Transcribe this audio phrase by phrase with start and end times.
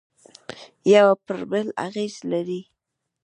[0.93, 2.61] یوه پر بل اغېز لري